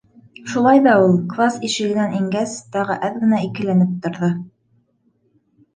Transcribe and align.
Шулай 0.53 0.79
ҙа 0.87 0.95
ул, 1.01 1.13
класс 1.33 1.59
ишегенән 1.69 2.15
ингәс, 2.21 2.57
тағы 2.79 2.97
әҙ 3.11 3.21
генә 3.27 3.45
икеләнеп 3.51 3.95
торҙо. 4.07 4.33